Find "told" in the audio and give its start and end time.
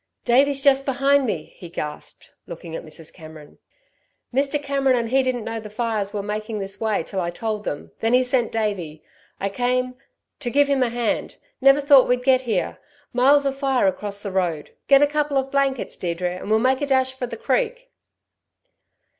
7.29-7.65